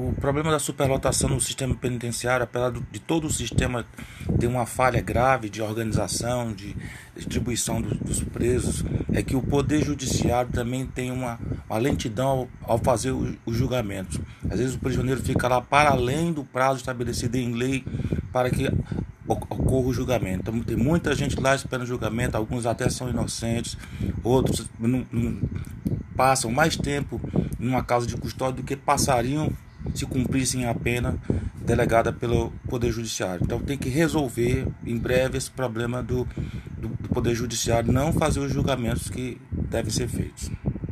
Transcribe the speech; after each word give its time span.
o 0.00 0.14
problema 0.14 0.50
da 0.50 0.58
superlotação 0.58 1.28
no 1.28 1.40
sistema 1.40 1.74
penitenciário, 1.74 2.44
apesar 2.44 2.72
de 2.72 2.98
todo 2.98 3.26
o 3.26 3.30
sistema 3.30 3.84
ter 4.38 4.46
uma 4.46 4.64
falha 4.64 5.00
grave 5.02 5.50
de 5.50 5.60
organização, 5.60 6.54
de 6.54 6.74
distribuição 7.14 7.82
dos, 7.82 7.98
dos 7.98 8.22
presos, 8.22 8.82
é 9.12 9.22
que 9.22 9.36
o 9.36 9.42
Poder 9.42 9.84
Judiciário 9.84 10.50
também 10.50 10.86
tem 10.86 11.10
uma, 11.10 11.38
uma 11.68 11.78
lentidão 11.78 12.28
ao, 12.28 12.48
ao 12.62 12.78
fazer 12.78 13.12
os 13.12 13.54
julgamentos. 13.54 14.18
Às 14.50 14.58
vezes 14.58 14.74
o 14.74 14.78
prisioneiro 14.78 15.20
fica 15.22 15.46
lá 15.46 15.60
para 15.60 15.90
além 15.90 16.32
do 16.32 16.44
prazo 16.44 16.78
estabelecido 16.78 17.36
em 17.36 17.52
lei 17.52 17.84
para 18.32 18.48
que 18.48 18.72
ocorra 19.28 19.88
o 19.88 19.92
julgamento. 19.92 20.50
Então, 20.50 20.60
tem 20.60 20.76
muita 20.76 21.14
gente 21.14 21.38
lá 21.38 21.54
esperando 21.54 21.86
julgamento, 21.86 22.38
alguns 22.38 22.64
até 22.64 22.88
são 22.88 23.10
inocentes, 23.10 23.76
outros 24.24 24.66
não, 24.78 25.06
não, 25.12 25.38
passam 26.16 26.50
mais 26.50 26.74
tempo 26.74 27.20
numa 27.58 27.84
casa 27.84 28.06
de 28.06 28.16
custódia 28.16 28.56
do 28.56 28.62
que 28.62 28.74
passariam 28.74 29.52
se 29.94 30.06
cumprissem 30.06 30.66
a 30.66 30.74
pena 30.74 31.18
delegada 31.64 32.12
pelo 32.12 32.50
Poder 32.68 32.90
Judiciário. 32.90 33.44
Então 33.44 33.60
tem 33.60 33.78
que 33.78 33.88
resolver 33.88 34.66
em 34.84 34.96
breve 34.96 35.38
esse 35.38 35.50
problema 35.50 36.02
do, 36.02 36.26
do, 36.78 36.88
Poder 37.08 37.34
Judiciário 37.34 37.92
não 37.92 38.12
fazer 38.12 38.40
os 38.40 38.52
julgamentos 38.52 39.10
que 39.10 39.40
devem 39.52 39.90
ser 39.90 40.08
feitos. 40.08 40.50